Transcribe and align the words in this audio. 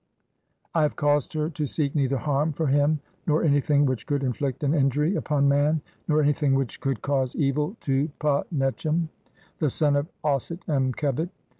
"I 0.73 0.81
have 0.81 0.95
caused 0.95 1.31
her 1.33 1.47
to 1.51 1.67
seek 1.67 1.93
neither 1.93 2.17
harm 2.17 2.53
for 2.53 2.65
him, 2.65 2.99
nor 3.27 3.43
"anything 3.43 3.85
which 3.85 4.07
could 4.07 4.23
inflict 4.23 4.63
an 4.63 4.73
injury 4.73 5.15
upon 5.15 5.47
man, 5.47 5.79
"nor 6.07 6.23
anything 6.23 6.55
which 6.55 6.79
could 6.81 7.03
cause 7.03 7.35
evil 7.35 7.77
to 7.81 8.09
Pa 8.17 8.41
netchem, 8.45 8.49
CXC 8.49 8.55
INTRODUCTION. 8.55 9.09
"the 9.59 9.69
son 9.69 9.95
of 9.95 10.07
Auset 10.23 10.67
em 10.67 10.91
khebit. 10.91 11.29